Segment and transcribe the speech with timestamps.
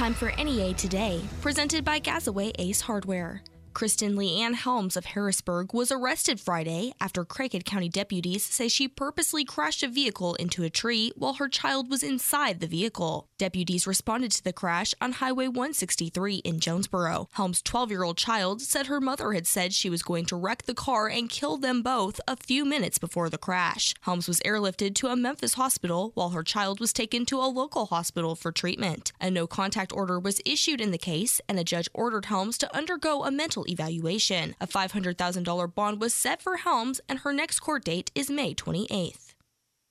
[0.00, 3.42] Time for NEA Today, presented by Gazaway Ace Hardware.
[3.72, 9.44] Kristen Leanne Helms of Harrisburg was arrested Friday after Craighead County deputies say she purposely
[9.44, 13.28] crashed a vehicle into a tree while her child was inside the vehicle.
[13.38, 17.28] Deputies responded to the crash on Highway 163 in Jonesboro.
[17.32, 20.64] Helms' 12 year old child said her mother had said she was going to wreck
[20.64, 23.94] the car and kill them both a few minutes before the crash.
[24.02, 27.86] Helms was airlifted to a Memphis hospital while her child was taken to a local
[27.86, 29.12] hospital for treatment.
[29.20, 32.76] A no contact order was issued in the case, and a judge ordered Helms to
[32.76, 34.54] undergo a mental evaluation.
[34.60, 39.29] A $500,000 bond was set for Helms, and her next court date is May 28th.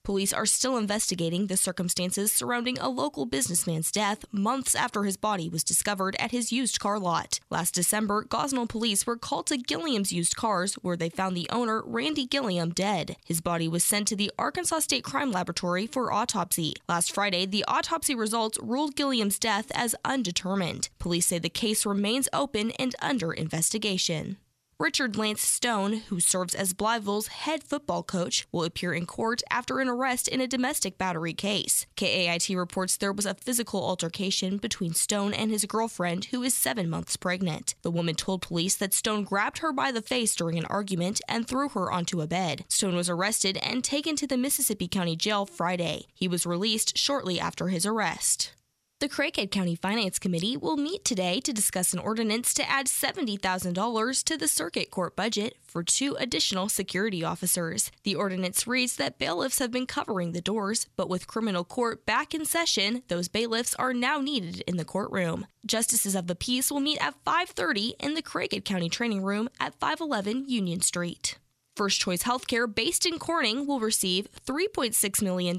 [0.09, 5.47] Police are still investigating the circumstances surrounding a local businessman's death months after his body
[5.47, 7.39] was discovered at his used car lot.
[7.51, 11.83] Last December, Gosnell police were called to Gilliam's used cars where they found the owner,
[11.85, 13.17] Randy Gilliam, dead.
[13.23, 16.73] His body was sent to the Arkansas State Crime Laboratory for autopsy.
[16.87, 20.89] Last Friday, the autopsy results ruled Gilliam's death as undetermined.
[20.97, 24.37] Police say the case remains open and under investigation.
[24.81, 29.81] Richard Lance Stone, who serves as Blytheville's head football coach, will appear in court after
[29.81, 31.85] an arrest in a domestic battery case.
[31.97, 36.89] KAIT reports there was a physical altercation between Stone and his girlfriend, who is seven
[36.89, 37.75] months pregnant.
[37.81, 41.45] The woman told police that Stone grabbed her by the face during an argument and
[41.45, 42.63] threw her onto a bed.
[42.69, 46.05] Stone was arrested and taken to the Mississippi County Jail Friday.
[46.13, 48.53] He was released shortly after his arrest.
[48.99, 54.23] The Craighead County Finance Committee will meet today to discuss an ordinance to add $70,000
[54.25, 57.91] to the circuit court budget for two additional security officers.
[58.03, 62.35] The ordinance reads that bailiffs have been covering the doors, but with criminal court back
[62.35, 65.47] in session, those bailiffs are now needed in the courtroom.
[65.65, 69.79] Justices of the peace will meet at 5:30 in the Craighead County Training Room at
[69.79, 71.37] 511 Union Street.
[71.79, 75.57] First Choice Healthcare, based in Corning, will receive $3.6 million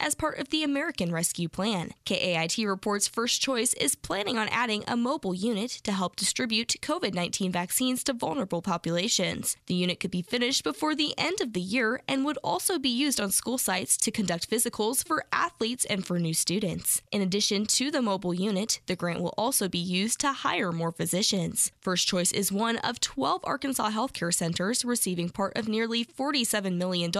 [0.00, 1.92] as part of the American Rescue Plan.
[2.06, 7.12] KAIT reports First Choice is planning on adding a mobile unit to help distribute COVID
[7.12, 9.58] 19 vaccines to vulnerable populations.
[9.66, 12.88] The unit could be finished before the end of the year and would also be
[12.88, 17.02] used on school sites to conduct physicals for athletes and for new students.
[17.12, 20.92] In addition to the mobile unit, the grant will also be used to hire more
[20.92, 21.72] physicians.
[21.78, 27.10] First Choice is one of 12 Arkansas healthcare centers receiving part of nearly $47 million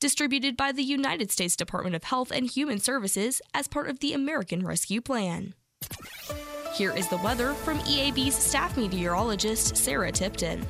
[0.00, 4.14] distributed by the United States Department of Health and Human Services as part of the
[4.14, 5.54] American Rescue Plan.
[6.74, 10.64] Here is the weather from EAB's staff meteorologist, Sarah Tipton.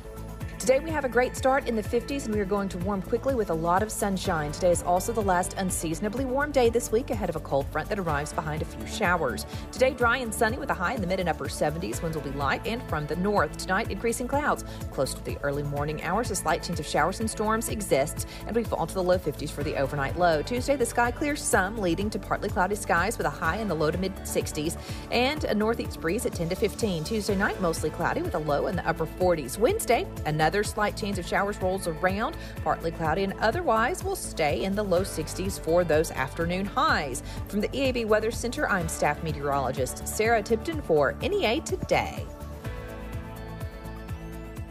[0.59, 3.01] Today we have a great start in the 50s and we are going to warm
[3.01, 4.51] quickly with a lot of sunshine.
[4.51, 7.87] Today is also the last unseasonably warm day this week ahead of a cold front
[7.87, 9.45] that arrives behind a few showers.
[9.71, 12.03] Today dry and sunny with a high in the mid and upper 70s.
[12.03, 13.55] Winds will be light and from the north.
[13.55, 14.65] Tonight increasing clouds.
[14.91, 18.53] Close to the early morning hours, a slight chance of showers and storms exists and
[18.53, 20.41] we fall to the low 50s for the overnight low.
[20.41, 23.75] Tuesday the sky clears some leading to partly cloudy skies with a high in the
[23.75, 24.77] low to mid 60s
[25.09, 27.05] and a northeast breeze at 10 to 15.
[27.05, 29.57] Tuesday night mostly cloudy with a low in the upper 40s.
[29.57, 34.63] Wednesday another Another slight chance of showers rolls around, partly cloudy, and otherwise will stay
[34.63, 37.21] in the low 60s for those afternoon highs.
[37.49, 42.25] From the EAB Weather Center, I'm staff meteorologist Sarah Tipton for NEA Today.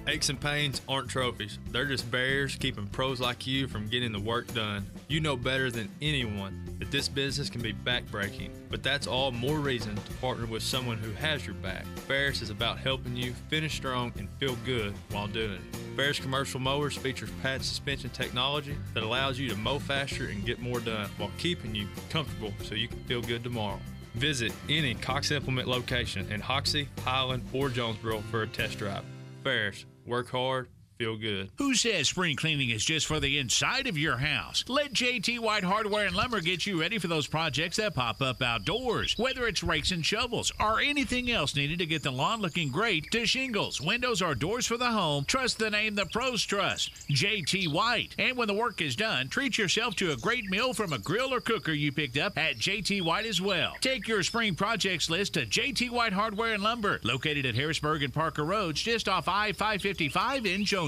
[0.08, 1.58] Aches and pains aren't trophies.
[1.70, 4.86] They're just barriers keeping pros like you from getting the work done.
[5.06, 9.58] You know better than anyone that this business can be backbreaking, but that's all more
[9.58, 11.84] reason to partner with someone who has your back.
[12.06, 15.76] Ferris is about helping you finish strong and feel good while doing it.
[15.94, 20.58] Ferris Commercial Mowers features pad suspension technology that allows you to mow faster and get
[20.58, 23.78] more done while keeping you comfortable so you can feel good tomorrow.
[24.14, 29.04] Visit any Cox Implement location in Hoxie, Highland, or Jonesboro for a test drive.
[29.44, 31.48] Ferris, work hard, feel good.
[31.58, 34.64] Who says spring cleaning is just for the inside of your house?
[34.66, 38.42] Let JT White Hardware and Lumber get you ready for those projects that pop up
[38.42, 39.14] outdoors.
[39.16, 43.12] Whether it's rakes and shovels or anything else needed to get the lawn looking great,
[43.12, 47.72] to shingles, windows, or doors for the home, trust the name the pros trust JT
[47.72, 48.16] White.
[48.18, 51.32] And when the work is done, treat yourself to a great meal from a grill
[51.32, 53.74] or cooker you picked up at JT White as well.
[53.80, 58.12] Take your spring projects list to JT White Hardware and Lumber, located at Harrisburg and
[58.12, 60.87] Parker Roads, just off I 555 in Jones.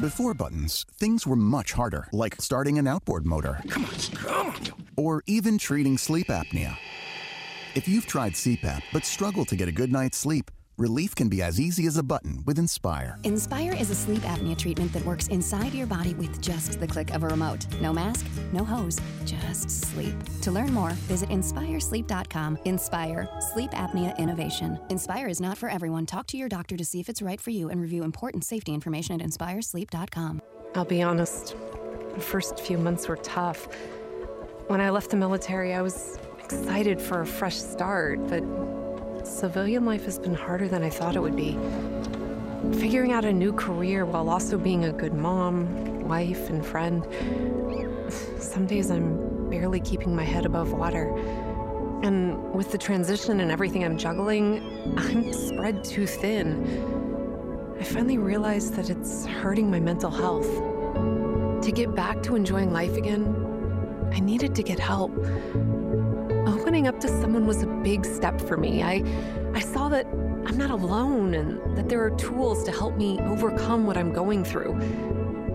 [0.00, 3.62] Before buttons, things were much harder, like starting an outboard motor.
[3.66, 4.62] Come on, come on.
[4.94, 6.76] Or even treating sleep apnea.
[7.74, 11.42] If you've tried CPAP but struggle to get a good night's sleep, relief can be
[11.42, 13.18] as easy as a button with Inspire.
[13.24, 17.14] Inspire is a sleep apnea treatment that works inside your body with just the click
[17.14, 17.66] of a remote.
[17.80, 20.14] No mask, no hose, just sleep.
[20.42, 22.58] To learn more, visit inspiresleep.com.
[22.64, 24.78] Inspire, sleep apnea innovation.
[24.90, 26.06] Inspire is not for everyone.
[26.06, 28.74] Talk to your doctor to see if it's right for you and review important safety
[28.74, 30.42] information at inspiresleep.com.
[30.74, 31.56] I'll be honest,
[32.14, 33.66] the first few months were tough.
[34.66, 38.42] When I left the military, I was excited for a fresh start, but
[39.26, 41.58] civilian life has been harder than I thought it would be.
[42.78, 47.06] Figuring out a new career while also being a good mom, wife, and friend.
[48.38, 51.14] Some days I'm barely keeping my head above water.
[52.02, 57.74] And with the transition and everything I'm juggling, I'm spread too thin.
[57.78, 60.50] I finally realized that it's hurting my mental health.
[61.62, 63.34] To get back to enjoying life again,
[64.12, 65.12] I needed to get help.
[66.66, 68.82] Opening up to someone was a big step for me.
[68.82, 69.04] I,
[69.54, 70.04] I saw that
[70.46, 74.42] I'm not alone and that there are tools to help me overcome what I'm going
[74.44, 74.72] through.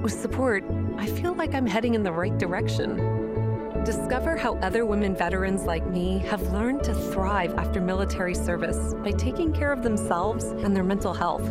[0.02, 0.64] With support,
[0.96, 2.96] I feel like I'm heading in the right direction.
[3.84, 9.12] Discover how other women veterans like me have learned to thrive after military service by
[9.12, 11.44] taking care of themselves and their mental health.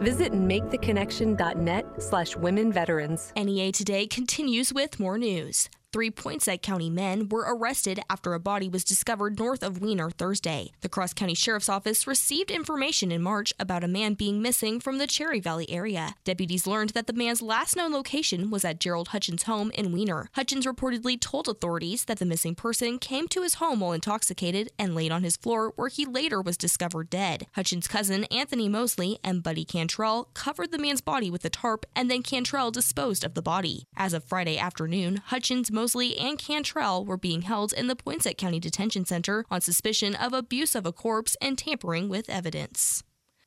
[0.00, 3.32] Visit maketheconnection.net slash women veterans.
[3.34, 5.68] NEA Today continues with more news.
[5.92, 10.72] Three Poinsett County men were arrested after a body was discovered north of Weiner Thursday.
[10.80, 14.96] The Cross County Sheriff's Office received information in March about a man being missing from
[14.96, 16.14] the Cherry Valley area.
[16.24, 20.30] Deputies learned that the man's last known location was at Gerald Hutchins' home in Weiner.
[20.32, 24.94] Hutchins reportedly told authorities that the missing person came to his home while intoxicated and
[24.94, 27.46] laid on his floor, where he later was discovered dead.
[27.54, 32.10] Hutchins' cousin, Anthony Mosley, and Buddy Cantrell covered the man's body with a tarp, and
[32.10, 33.84] then Cantrell disposed of the body.
[33.94, 38.60] As of Friday afternoon, Hutchins, Mosley, and Cantrell were being held in the Poinsett County
[38.60, 43.02] Detention Center on suspicion of abuse of a corpse and tampering with evidence.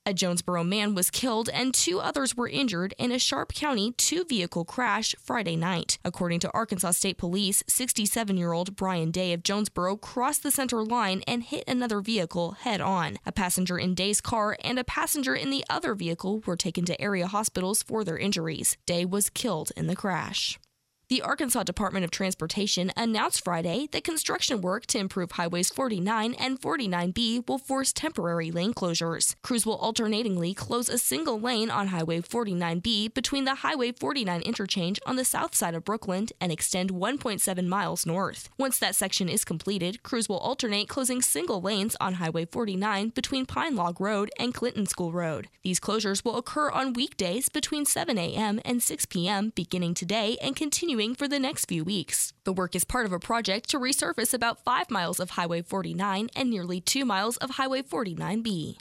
[0.06, 4.26] A Jonesboro man was killed and two others were injured in a Sharp County two
[4.28, 5.98] vehicle crash Friday night.
[6.04, 10.84] According to Arkansas State Police, 67 year old Brian Day of Jonesboro crossed the center
[10.84, 13.18] line and hit another vehicle head on.
[13.26, 17.00] A passenger in Day's car and a passenger in the other vehicle were taken to
[17.02, 18.76] area hospitals for their injuries.
[18.86, 20.60] Day was killed in the crash.
[21.08, 26.60] The Arkansas Department of Transportation announced Friday that construction work to improve Highways 49 and
[26.60, 29.36] 49B will force temporary lane closures.
[29.44, 35.00] Crews will alternatingly close a single lane on Highway 49B between the Highway 49 interchange
[35.06, 38.50] on the south side of Brookland and extend 1.7 miles north.
[38.58, 43.46] Once that section is completed, crews will alternate closing single lanes on Highway 49 between
[43.46, 45.50] Pine Log Road and Clinton School Road.
[45.62, 48.60] These closures will occur on weekdays between 7 a.m.
[48.66, 49.52] and 6 p.m.
[49.54, 52.32] beginning today and continue continuing for the next few weeks.
[52.46, 56.30] The work is part of a project to resurface about 5 miles of Highway 49
[56.36, 58.78] and nearly 2 miles of Highway 49B.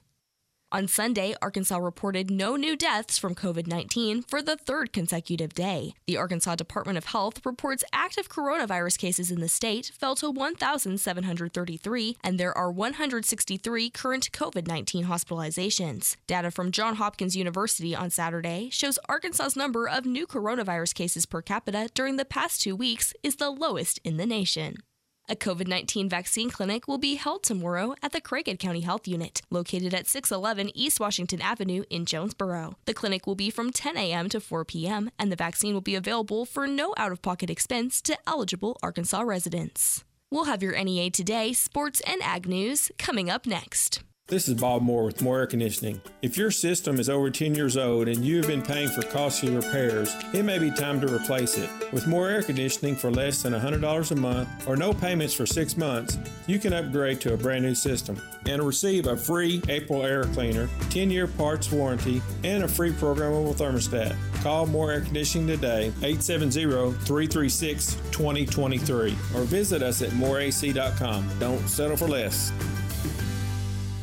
[0.74, 5.94] On Sunday, Arkansas reported no new deaths from COVID 19 for the third consecutive day.
[6.08, 12.16] The Arkansas Department of Health reports active coronavirus cases in the state fell to 1,733,
[12.24, 16.16] and there are 163 current COVID 19 hospitalizations.
[16.26, 21.40] Data from Johns Hopkins University on Saturday shows Arkansas's number of new coronavirus cases per
[21.40, 24.78] capita during the past two weeks is the lowest in the nation.
[25.26, 29.40] A COVID 19 vaccine clinic will be held tomorrow at the Craighead County Health Unit,
[29.50, 32.76] located at 611 East Washington Avenue in Jonesboro.
[32.84, 34.28] The clinic will be from 10 a.m.
[34.28, 38.02] to 4 p.m., and the vaccine will be available for no out of pocket expense
[38.02, 40.04] to eligible Arkansas residents.
[40.30, 44.02] We'll have your NEA Today, sports, and ag news coming up next.
[44.26, 46.00] This is Bob Moore with Moore Air Conditioning.
[46.22, 49.54] If your system is over 10 years old and you have been paying for costly
[49.54, 51.68] repairs, it may be time to replace it.
[51.92, 55.76] With Moore Air Conditioning for less than $100 a month or no payments for six
[55.76, 56.16] months,
[56.46, 60.70] you can upgrade to a brand new system and receive a free April air cleaner,
[60.88, 64.16] 10 year parts warranty, and a free programmable thermostat.
[64.42, 71.28] Call Moore Air Conditioning today, 870 336 2023, or visit us at mooreac.com.
[71.38, 72.52] Don't settle for less.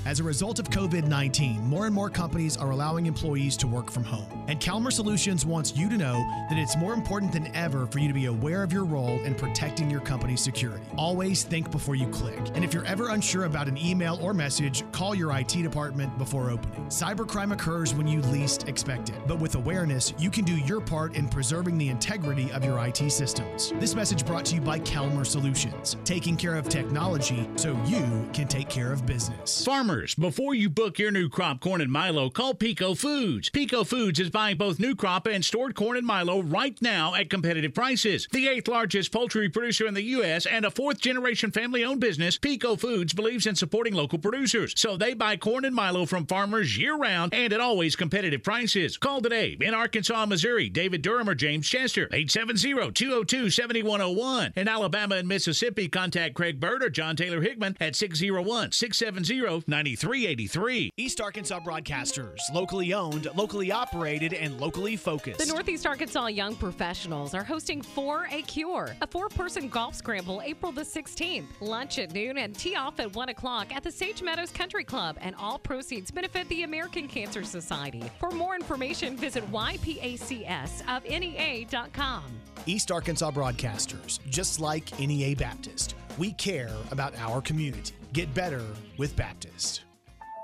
[0.03, 3.91] As a result of COVID 19, more and more companies are allowing employees to work
[3.91, 4.25] from home.
[4.47, 6.15] And Calmer Solutions wants you to know
[6.49, 9.35] that it's more important than ever for you to be aware of your role in
[9.35, 10.83] protecting your company's security.
[10.97, 12.39] Always think before you click.
[12.55, 16.49] And if you're ever unsure about an email or message, call your IT department before
[16.49, 16.83] opening.
[16.87, 21.15] Cybercrime occurs when you least expect it, but with awareness, you can do your part
[21.15, 23.71] in preserving the integrity of your IT systems.
[23.75, 28.47] This message brought to you by Calmer Solutions, taking care of technology so you can
[28.47, 29.63] take care of business.
[29.63, 33.51] Farmers Before you book your new crop corn and Milo, call Peco Foods.
[33.51, 37.29] Peco Foods is buying both new crop and stored corn and Milo right now at
[37.29, 38.27] competitive prices.
[38.31, 40.47] The eighth largest poultry producer in the U.S.
[40.47, 44.73] and a fourth generation family owned business, Peco Foods believes in supporting local producers.
[44.75, 48.97] So they buy corn and Milo from farmers year round and at always competitive prices.
[48.97, 54.53] Call today in Arkansas, Missouri, David Durham or James Chester, 870 202 7101.
[54.55, 60.91] In Alabama and Mississippi, contact Craig Bird or John Taylor Hickman at 601 670 9383.
[60.97, 65.39] East Arkansas Broadcasters, locally owned, locally operated, and locally focused.
[65.39, 70.39] The Northeast Arkansas Young Professionals are hosting For a Cure, a four person golf scramble
[70.45, 71.47] April the 16th.
[71.61, 75.17] Lunch at noon and tee off at 1 o'clock at the Sage Meadows Country Club,
[75.19, 78.03] and all proceeds benefit the American Cancer Society.
[78.19, 82.23] For more information, visit ypacsofnea.com.
[82.67, 87.95] East Arkansas Broadcasters, just like NEA Baptist, we care about our community.
[88.13, 88.65] Get better
[88.97, 89.83] with Baptist.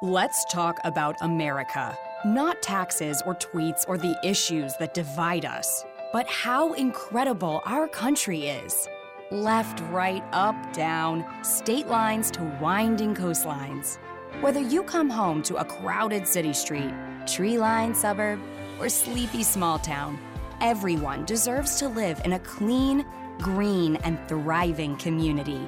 [0.02, 1.98] Let's talk about America.
[2.24, 5.84] Not taxes or tweets or the issues that divide us,
[6.14, 8.88] but how incredible our country is.
[9.32, 13.98] Left, right, up, down, state lines to winding coastlines.
[14.40, 16.94] Whether you come home to a crowded city street,
[17.26, 18.40] tree lined suburb,
[18.80, 20.18] or sleepy small town,
[20.62, 23.06] everyone deserves to live in a clean,
[23.40, 25.68] green, and thriving community.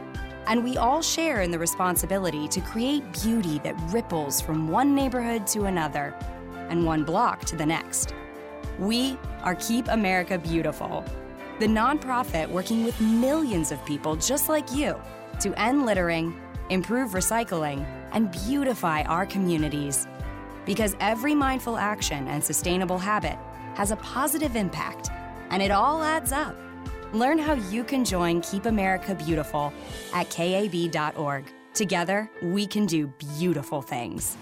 [0.49, 5.45] And we all share in the responsibility to create beauty that ripples from one neighborhood
[5.47, 6.15] to another
[6.69, 8.15] and one block to the next.
[8.79, 11.05] We are Keep America Beautiful,
[11.59, 14.99] the nonprofit working with millions of people just like you
[15.39, 16.35] to end littering,
[16.71, 20.07] improve recycling, and beautify our communities.
[20.65, 23.37] Because every mindful action and sustainable habit
[23.75, 25.11] has a positive impact,
[25.51, 26.55] and it all adds up.
[27.13, 29.73] Learn how you can join Keep America Beautiful
[30.13, 31.43] at kab.org.
[31.73, 34.37] Together, we can do beautiful things.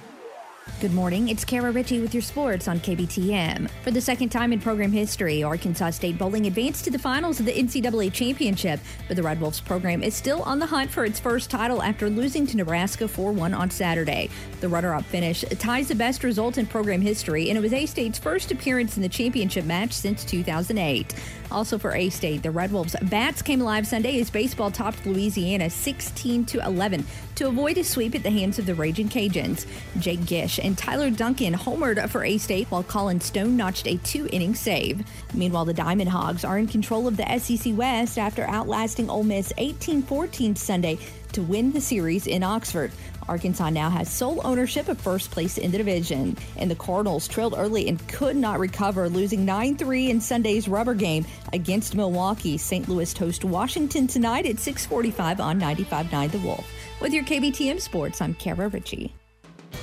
[0.80, 1.30] Good morning.
[1.30, 3.68] It's Kara Ritchie with your sports on KBTM.
[3.84, 7.48] For the second time in program history, Arkansas State Bowling advanced to the finals of
[7.48, 11.20] the NCAA Championship, but the Red Wolves program is still on the hunt for its
[11.20, 14.30] first title after losing to Nebraska 4 1 on Saturday.
[14.62, 17.88] The runner up finish ties the best result in program history, and it was A
[17.88, 21.16] State's first appearance in the championship match since 2008.
[21.52, 25.70] Also for A State, the Red Wolves bats came alive Sunday as baseball topped Louisiana
[25.70, 29.66] 16 to 11 to avoid a sweep at the hands of the Raging Cajuns.
[30.00, 34.28] Jake Gish and Tyler Duncan homered for A State while Colin Stone notched a two
[34.32, 35.06] inning save.
[35.34, 39.54] Meanwhile, the Diamond Hogs are in control of the SEC West after outlasting Ole Miss
[39.58, 40.98] 18 14 Sunday
[41.32, 42.92] to win the series in Oxford.
[43.28, 46.38] Arkansas now has sole ownership of first place in the division.
[46.58, 50.94] And the Cardinals trailed early and could not recover, losing 9 3 in Sunday's rubber
[50.94, 52.58] game against Milwaukee.
[52.58, 52.88] St.
[52.88, 56.68] Louis host Washington tonight at 645 on 95.9 The Wolf.
[57.02, 59.14] With your KBTM Sports, I'm Kara Ritchie.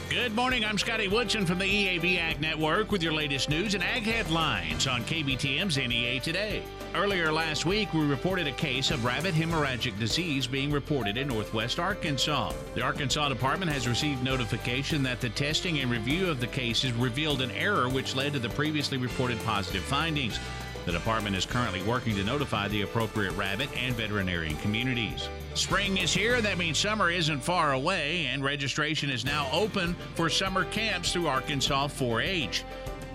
[0.08, 0.64] Good morning.
[0.64, 4.86] I'm Scotty Woodson from the EAB Ag Network with your latest news and ag headlines
[4.86, 6.62] on KBTM's NEA Today.
[6.94, 11.80] Earlier last week, we reported a case of rabbit hemorrhagic disease being reported in northwest
[11.80, 12.52] Arkansas.
[12.76, 17.42] The Arkansas Department has received notification that the testing and review of the cases revealed
[17.42, 20.38] an error which led to the previously reported positive findings.
[20.86, 25.28] The department is currently working to notify the appropriate rabbit and veterinarian communities.
[25.54, 30.28] Spring is here, that means summer isn't far away, and registration is now open for
[30.28, 32.64] summer camps through Arkansas 4 H.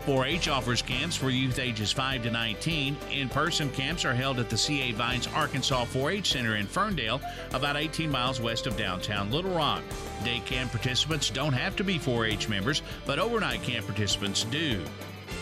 [0.01, 2.96] 4 H offers camps for youth ages 5 to 19.
[3.12, 7.22] In person camps are held at the CA Vines Arkansas 4 H Center in Ferndale,
[7.53, 9.84] about 18 miles west of downtown Little Rock.
[10.24, 14.82] Day camp participants don't have to be 4 H members, but overnight camp participants do.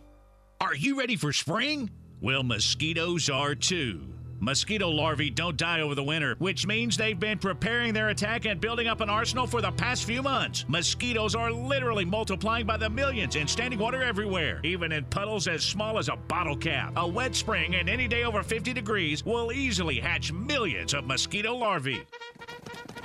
[0.59, 1.91] Are you ready for spring?
[2.21, 4.14] Well, mosquitoes are too.
[4.39, 8.59] Mosquito larvae don't die over the winter, which means they've been preparing their attack and
[8.59, 10.65] building up an arsenal for the past few months.
[10.67, 15.63] Mosquitoes are literally multiplying by the millions in standing water everywhere, even in puddles as
[15.63, 16.93] small as a bottle cap.
[16.97, 21.53] A wet spring and any day over 50 degrees will easily hatch millions of mosquito
[21.55, 22.05] larvae.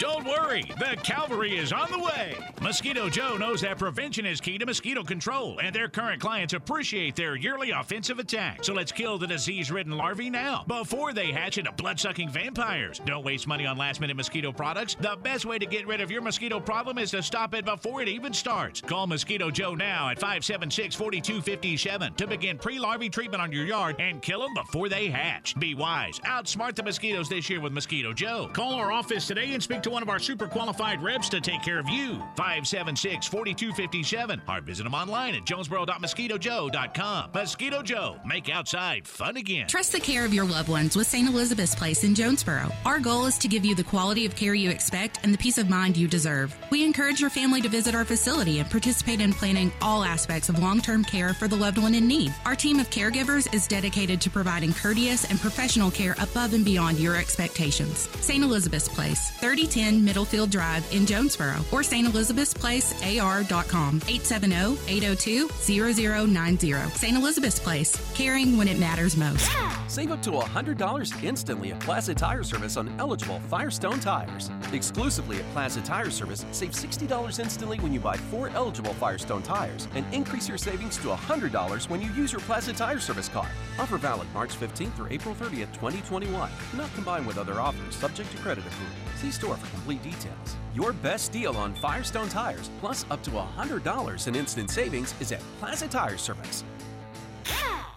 [0.00, 2.35] Don't worry, the cavalry is on the way.
[2.62, 7.14] Mosquito Joe knows that prevention is key to mosquito control, and their current clients appreciate
[7.14, 8.64] their yearly offensive attack.
[8.64, 12.99] So let's kill the disease ridden larvae now, before they hatch into blood sucking vampires.
[13.04, 14.97] Don't waste money on last minute mosquito products.
[14.99, 18.00] The best way to get rid of your mosquito problem is to stop it before
[18.00, 18.80] it even starts.
[18.80, 23.97] Call Mosquito Joe now at 576 4257 to begin pre larvae treatment on your yard
[23.99, 25.54] and kill them before they hatch.
[25.59, 26.19] Be wise.
[26.21, 28.49] Outsmart the mosquitoes this year with Mosquito Joe.
[28.54, 31.62] Call our office today and speak to one of our super qualified reps to take
[31.62, 32.14] care of you.
[32.37, 37.30] 576 4257 or visit them online at jonesboro.mosquitojoe.com.
[37.35, 39.66] Mosquito Joe, make outside fun again.
[39.66, 41.28] Trust the care of your loved ones with St.
[41.28, 42.70] Elizabeth's Place in Jonesboro.
[42.85, 45.59] Our goal is to give you the quality of care you expect and the peace
[45.59, 46.56] of mind you deserve.
[46.70, 50.59] We encourage your family to visit our facility and participate in planning all aspects of
[50.61, 52.32] long term care for the loved one in need.
[52.44, 56.99] Our team of caregivers is dedicated to providing courteous and professional care above and beyond
[57.00, 58.09] your expectations.
[58.20, 58.44] St.
[58.44, 62.06] Elizabeth's Place, 3010 Middlefield Drive in Jonesboro, or St.
[62.06, 66.72] Elizabeth's Place AR.com, 870 802 0090.
[66.90, 67.16] St.
[67.16, 69.50] Elizabeth's Place, caring when it matters most.
[69.88, 74.50] Save up to $100 instantly at Plaza Tire Service on eligible Firestone tires.
[74.72, 79.88] Exclusively at Plaza Tire Service, save $60 instantly when you buy four eligible Firestone tires
[79.94, 83.49] and increase your savings to $100 when you use your Plaza Tire Service card.
[83.78, 86.50] Offer valid March 15th through April 30th, 2021.
[86.76, 88.94] Not combined with other offers, subject to credit approval.
[89.16, 90.56] See store for complete details.
[90.74, 95.40] Your best deal on Firestone tires, plus up to $100 in instant savings, is at
[95.58, 96.64] Plaza Tire Service.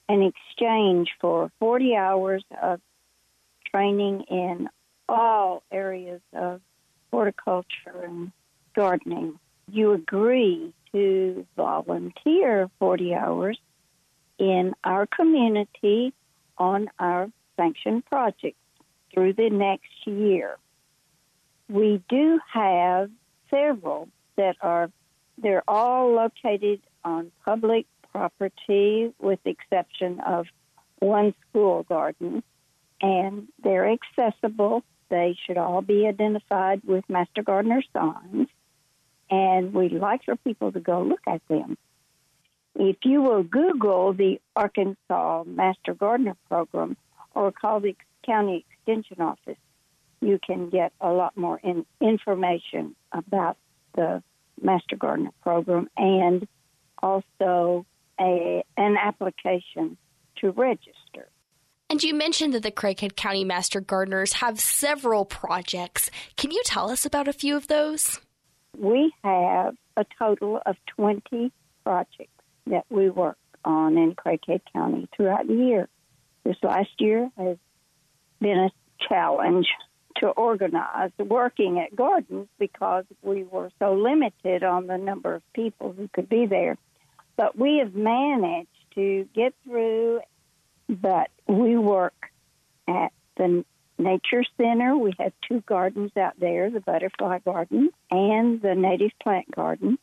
[0.10, 2.82] in exchange for 40 hours of
[3.72, 4.68] training in
[5.08, 6.62] all areas of
[7.12, 8.32] horticulture and
[8.76, 9.40] gardening,
[9.72, 13.60] you agree to volunteer 40 hours
[14.40, 16.14] in our community
[16.58, 18.58] on our sanctioned projects
[19.14, 20.58] through the next year.
[21.68, 23.12] We do have
[23.52, 24.90] several that are
[25.38, 27.86] they're all located on public
[28.20, 30.46] property with the exception of
[31.00, 32.44] one school garden
[33.02, 34.84] and they're accessible.
[35.10, 38.50] They should all be identified with Master Gardener signs
[39.30, 41.78] and we'd like for people to go look at them.
[42.76, 46.98] If you will Google the Arkansas Master Gardener Program
[47.34, 49.58] or call the county extension office,
[50.20, 53.56] you can get a lot more in information about
[53.96, 54.22] the
[54.62, 56.46] Master Gardener Program and
[57.02, 57.86] also
[58.20, 59.98] a, an application
[60.38, 61.30] to register.
[61.90, 66.12] And you mentioned that the Craighead County Master Gardeners have several projects.
[66.38, 68.20] Can you tell us about a few of those?
[68.78, 71.52] we have a total of 20
[71.84, 72.30] projects
[72.68, 75.90] that we work on in Craighead County throughout the year.
[76.44, 77.58] This last year has
[78.40, 78.72] been a
[79.08, 79.68] challenge
[80.18, 85.94] to organize working at gardens because we were so limited on the number of people
[85.96, 86.78] who could be there.
[87.40, 90.20] But we have managed to get through,
[90.90, 92.32] but we work
[92.86, 93.64] at the
[93.98, 94.98] Nature Center.
[94.98, 99.98] We have two gardens out there the butterfly garden and the native plant garden.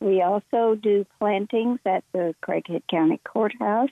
[0.00, 3.90] We also do plantings at the Craighead County Courthouse,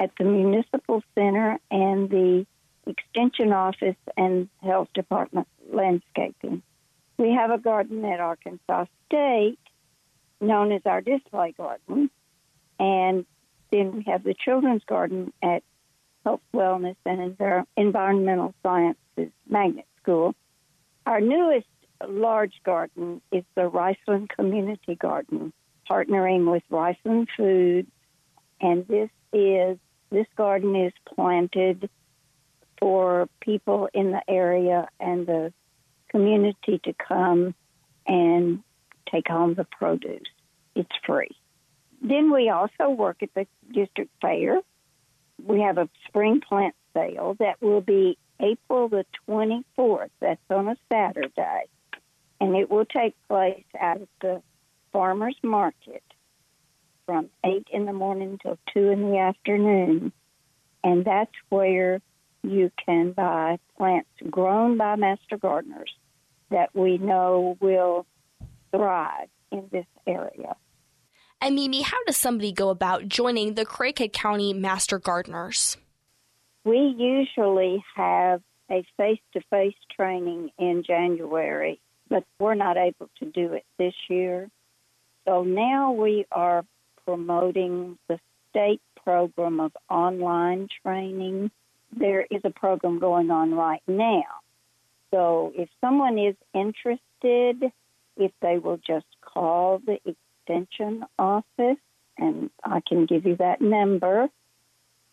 [0.00, 2.44] at the Municipal Center, and the
[2.88, 6.62] Extension Office and Health Department landscaping.
[7.18, 9.60] We have a garden at Arkansas State
[10.40, 12.10] known as our display garden,
[12.78, 13.26] and
[13.70, 15.62] then we have the children's garden at
[16.24, 20.34] Health, Wellness, and Envir- Environmental Sciences Magnet School.
[21.06, 21.66] Our newest
[22.06, 25.52] large garden is the Riceland Community Garden,
[25.88, 27.90] partnering with Riceland Foods,
[28.60, 29.78] and this is
[30.10, 31.88] this garden is planted
[32.78, 35.52] for people in the area and the
[36.08, 37.54] community to come
[38.06, 38.62] and
[39.10, 40.22] take home the produce.
[40.74, 41.36] It's free.
[42.00, 44.60] Then we also work at the district fair.
[45.44, 50.10] We have a spring plant sale that will be April the 24th.
[50.20, 51.64] That's on a Saturday.
[52.40, 54.42] And it will take place at the
[54.92, 56.02] farmer's market
[57.04, 60.12] from 8 in the morning till 2 in the afternoon.
[60.82, 62.00] And that's where
[62.42, 65.92] you can buy plants grown by master gardeners
[66.50, 68.06] that we know will
[68.70, 70.56] thrive in this area.
[71.40, 75.78] And Mimi, how does somebody go about joining the Craighead County Master Gardeners?
[76.64, 83.24] We usually have a face to face training in January, but we're not able to
[83.24, 84.50] do it this year.
[85.26, 86.64] So now we are
[87.06, 91.50] promoting the state program of online training.
[91.96, 94.40] There is a program going on right now.
[95.10, 97.72] So if someone is interested,
[98.20, 101.78] if they will just call the extension office,
[102.18, 104.28] and I can give you that number.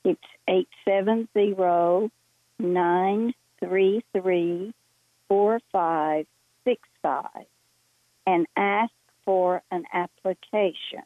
[0.03, 2.11] It's 870
[2.59, 4.73] 933
[5.27, 7.25] 4565
[8.25, 8.91] and ask
[9.25, 11.03] for an application.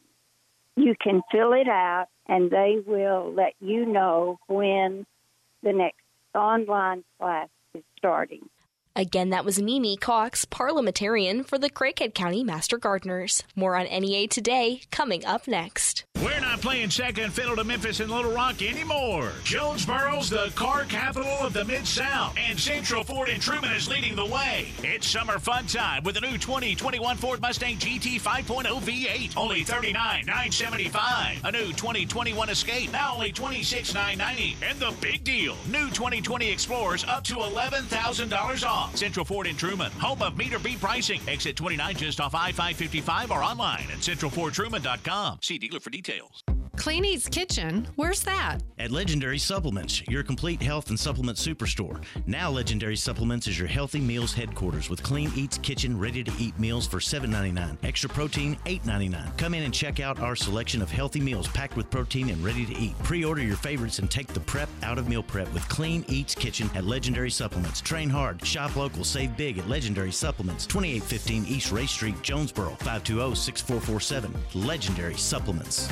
[0.75, 5.05] You can fill it out, and they will let you know when
[5.63, 6.01] the next
[6.33, 8.49] online class is starting.
[8.93, 13.41] Again, that was Mimi Cox, parliamentarian for the Craighead County Master Gardeners.
[13.55, 16.03] More on NEA today, coming up next.
[16.21, 19.31] We're not playing second fiddle to Memphis and Little Rock anymore.
[19.43, 24.15] Jonesboro's the car capital of the Mid South, and Central Ford and Trumann is leading
[24.15, 24.67] the way.
[24.83, 29.63] It's summer fun time with oh a new 2021 Ford Mustang GT 5.0 V8, only
[29.63, 31.43] $39,975.
[31.45, 34.55] A new 2021 Escape, now only $26,990.
[34.69, 38.80] And the big deal new 2020 Explorers up to $11,000 off.
[38.89, 41.21] Central Ford in Trumann, home of meter B pricing.
[41.27, 45.39] Exit 29 just off I 555 or online at centralfordtrumann.com.
[45.41, 46.43] See dealer for details.
[46.81, 48.57] Clean Eats Kitchen, where's that?
[48.79, 52.03] At Legendary Supplements, your complete health and supplement superstore.
[52.25, 56.57] Now, Legendary Supplements is your healthy meals headquarters with Clean Eats Kitchen ready to eat
[56.57, 57.77] meals for $7.99.
[57.83, 59.37] Extra protein, $8.99.
[59.37, 62.65] Come in and check out our selection of healthy meals packed with protein and ready
[62.65, 62.97] to eat.
[63.03, 66.33] Pre order your favorites and take the prep out of meal prep with Clean Eats
[66.33, 67.79] Kitchen at Legendary Supplements.
[67.79, 70.65] Train hard, shop local, save big at Legendary Supplements.
[70.65, 72.69] 2815 East Ray Street, Jonesboro.
[72.79, 74.33] 520 6447.
[74.55, 75.87] Legendary Supplements.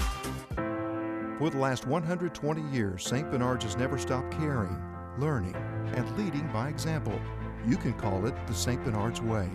[1.40, 3.32] For the last 120 years, St.
[3.32, 4.78] Bernard's has never stopped caring,
[5.18, 5.56] learning,
[5.96, 7.18] and leading by example.
[7.66, 8.84] You can call it the St.
[8.84, 9.50] Bernard's Way.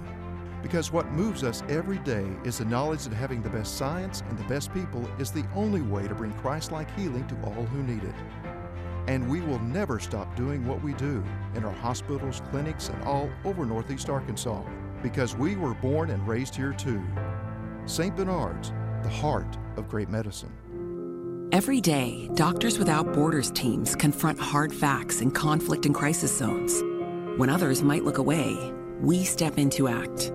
[0.63, 4.39] Because what moves us every day is the knowledge that having the best science and
[4.39, 7.83] the best people is the only way to bring Christ like healing to all who
[7.83, 8.15] need it.
[9.07, 11.23] And we will never stop doing what we do
[11.55, 14.63] in our hospitals, clinics, and all over Northeast Arkansas
[15.03, 17.05] because we were born and raised here too.
[17.85, 18.17] St.
[18.17, 20.51] Bernard's, the heart of great medicine.
[21.55, 26.83] Every day, Doctors Without Borders teams confront hard facts in conflict and crisis zones.
[27.39, 30.33] When others might look away, we step in to act.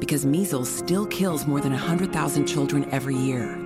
[0.00, 3.56] Because measles still kills more than 100,000 children every year.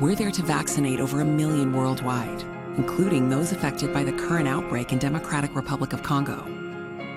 [0.00, 2.44] We're there to vaccinate over a million worldwide,
[2.76, 6.46] including those affected by the current outbreak in Democratic Republic of Congo.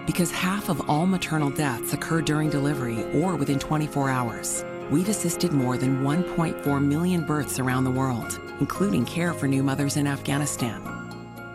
[0.08, 5.52] Because half of all maternal deaths occur during delivery or within 24 hours, we've assisted
[5.52, 10.82] more than 1.4 million births around the world, including care for new mothers in Afghanistan.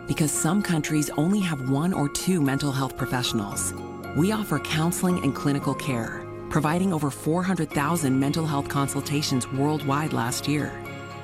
[0.07, 3.73] Because some countries only have one or two mental health professionals,
[4.15, 10.71] we offer counseling and clinical care, providing over 400,000 mental health consultations worldwide last year,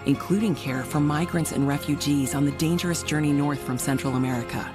[0.06, 4.72] including care for migrants and refugees on the dangerous journey north from Central America.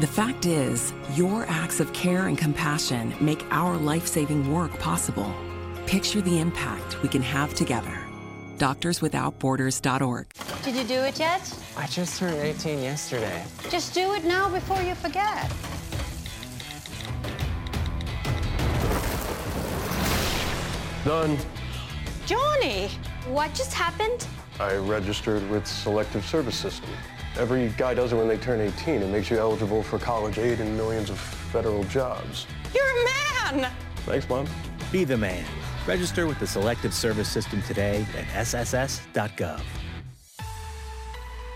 [0.00, 5.32] The fact is, your acts of care and compassion make our life saving work possible.
[5.86, 8.03] Picture the impact we can have together.
[8.58, 10.26] DoctorsWithoutBorders.org.
[10.62, 11.58] Did you do it yet?
[11.76, 13.44] I just turned 18 yesterday.
[13.68, 15.50] Just do it now before you forget.
[21.04, 21.36] Done.
[22.24, 22.88] Johnny,
[23.26, 24.26] what just happened?
[24.58, 26.88] I registered with Selective Service System.
[27.36, 29.02] Every guy does it when they turn 18.
[29.02, 32.46] It makes you eligible for college aid and millions of federal jobs.
[32.74, 33.04] You're a
[33.60, 33.70] man!
[34.06, 34.46] Thanks, Mom.
[34.92, 35.44] Be the man.
[35.86, 39.83] Register with the Selective Service System today at sss.gov.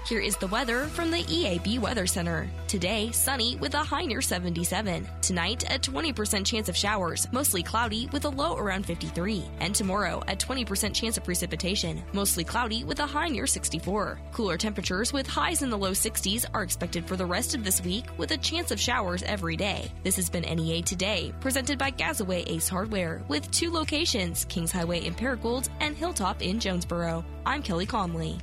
[0.08, 2.48] Here is the weather from the EAB Weather Center.
[2.66, 5.06] Today, sunny with a high near 77.
[5.20, 9.44] Tonight, a 20% chance of showers, mostly cloudy with a low around 53.
[9.60, 14.18] And tomorrow, a 20% chance of precipitation, mostly cloudy with a high near 64.
[14.32, 17.84] Cooler temperatures with highs in the low 60s are expected for the rest of this
[17.84, 19.92] week with a chance of showers every day.
[20.04, 25.04] This has been NEA Today, presented by Gazaway Ace Hardware, with two locations Kings Highway
[25.04, 27.26] in Paragould and Hilltop in Jonesboro.
[27.44, 28.36] I'm Kelly Conley.